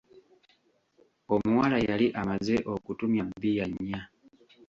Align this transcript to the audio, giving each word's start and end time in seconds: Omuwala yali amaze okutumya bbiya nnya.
Omuwala 1.35 1.77
yali 1.87 2.07
amaze 2.21 2.55
okutumya 2.73 3.23
bbiya 3.29 3.65
nnya. 3.71 4.01